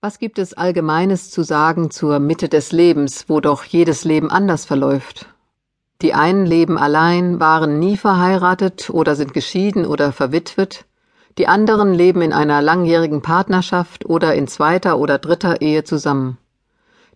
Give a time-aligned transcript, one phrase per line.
[0.00, 4.64] Was gibt es Allgemeines zu sagen zur Mitte des Lebens, wo doch jedes Leben anders
[4.64, 5.26] verläuft?
[6.02, 10.84] Die einen leben allein, waren nie verheiratet oder sind geschieden oder verwitwet,
[11.36, 16.38] die anderen leben in einer langjährigen Partnerschaft oder in zweiter oder dritter Ehe zusammen.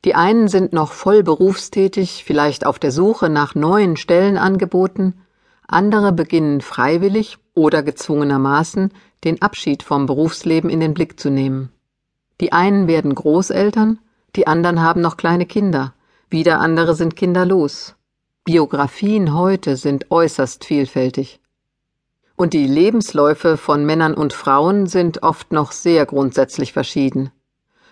[0.04, 5.20] Die einen sind noch voll berufstätig, vielleicht auf der Suche nach neuen Stellenangeboten,
[5.68, 8.92] andere beginnen freiwillig oder gezwungenermaßen
[9.22, 11.70] den Abschied vom Berufsleben in den Blick zu nehmen.
[12.42, 14.00] Die einen werden Großeltern,
[14.34, 15.94] die anderen haben noch kleine Kinder,
[16.28, 17.94] wieder andere sind kinderlos.
[18.42, 21.38] Biografien heute sind äußerst vielfältig.
[22.34, 27.30] Und die Lebensläufe von Männern und Frauen sind oft noch sehr grundsätzlich verschieden.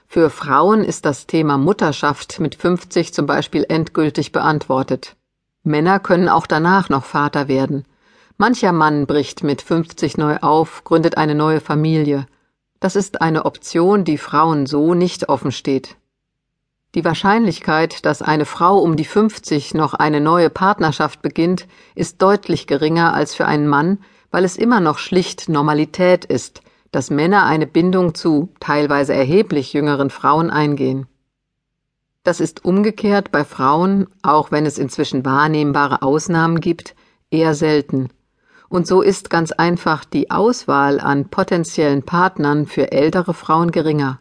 [0.08, 5.14] Für Frauen ist das Thema Mutterschaft mit 50 zum Beispiel endgültig beantwortet.
[5.62, 7.84] Männer können auch danach noch Vater werden.
[8.36, 12.26] Mancher Mann bricht mit 50 neu auf, gründet eine neue Familie,
[12.80, 15.96] das ist eine Option, die Frauen so nicht offen steht.
[16.94, 22.66] Die Wahrscheinlichkeit, dass eine Frau um die 50 noch eine neue Partnerschaft beginnt, ist deutlich
[22.66, 23.98] geringer als für einen Mann,
[24.30, 30.10] weil es immer noch schlicht Normalität ist, dass Männer eine Bindung zu teilweise erheblich jüngeren
[30.10, 31.06] Frauen eingehen.
[32.24, 36.96] Das ist umgekehrt bei Frauen, auch wenn es inzwischen wahrnehmbare Ausnahmen gibt,
[37.30, 38.08] eher selten
[38.70, 44.20] und so ist ganz einfach die Auswahl an potenziellen Partnern für ältere Frauen geringer.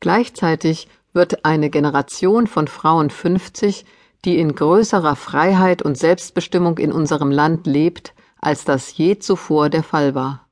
[0.00, 3.86] Gleichzeitig wird eine Generation von Frauen 50,
[4.24, 9.82] die in größerer Freiheit und Selbstbestimmung in unserem Land lebt, als das je zuvor der
[9.82, 10.46] Fall war.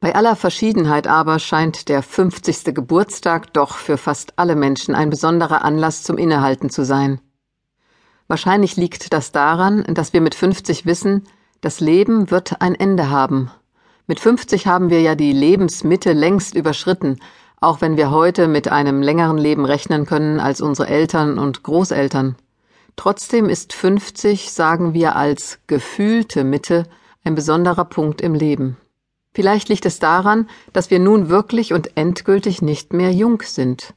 [0.00, 2.74] Bei aller Verschiedenheit aber scheint der 50.
[2.74, 7.20] Geburtstag doch für fast alle Menschen ein besonderer Anlass zum Innehalten zu sein.
[8.26, 11.22] Wahrscheinlich liegt das daran, dass wir mit 50 wissen,
[11.64, 13.50] das Leben wird ein Ende haben.
[14.06, 17.20] Mit 50 haben wir ja die Lebensmitte längst überschritten,
[17.58, 22.36] auch wenn wir heute mit einem längeren Leben rechnen können als unsere Eltern und Großeltern.
[22.96, 26.84] Trotzdem ist 50, sagen wir als gefühlte Mitte,
[27.24, 28.76] ein besonderer Punkt im Leben.
[29.32, 33.94] Vielleicht liegt es daran, dass wir nun wirklich und endgültig nicht mehr jung sind.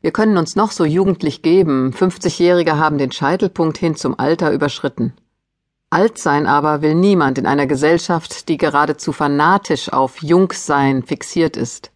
[0.00, 5.12] Wir können uns noch so jugendlich geben, 50-Jährige haben den Scheitelpunkt hin zum Alter überschritten.
[5.92, 11.90] Alt sein aber will niemand in einer Gesellschaft, die geradezu fanatisch auf Jungsein fixiert ist.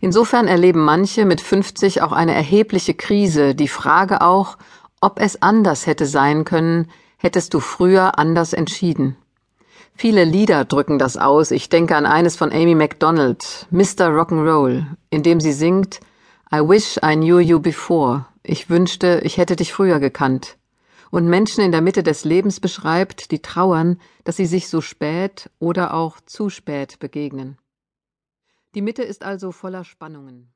[0.00, 4.56] Insofern erleben manche mit 50 auch eine erhebliche Krise, die Frage auch,
[5.02, 9.16] ob es anders hätte sein können, hättest du früher anders entschieden.
[9.94, 11.50] Viele Lieder drücken das aus.
[11.50, 14.08] Ich denke an eines von Amy MacDonald, Mr.
[14.08, 16.00] Rock'n'Roll, in dem sie singt
[16.50, 18.24] I wish I knew you before.
[18.42, 20.56] Ich wünschte, ich hätte dich früher gekannt
[21.12, 25.50] und Menschen in der Mitte des Lebens beschreibt, die trauern, dass sie sich so spät
[25.58, 27.58] oder auch zu spät begegnen.
[28.74, 30.54] Die Mitte ist also voller Spannungen.